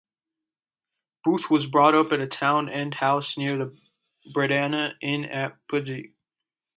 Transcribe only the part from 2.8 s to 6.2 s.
House near the Britannia Inn at Pudsey.